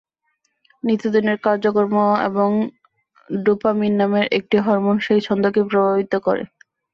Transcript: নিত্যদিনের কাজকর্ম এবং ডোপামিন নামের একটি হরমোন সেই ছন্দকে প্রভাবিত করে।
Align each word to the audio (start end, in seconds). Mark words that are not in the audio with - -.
নিত্যদিনের 0.83 1.37
কাজকর্ম 1.45 1.95
এবং 2.29 2.49
ডোপামিন 3.29 3.93
নামের 3.99 4.25
একটি 4.37 4.57
হরমোন 4.65 4.97
সেই 5.05 5.21
ছন্দকে 5.27 5.61
প্রভাবিত 5.69 6.13
করে। 6.25 6.43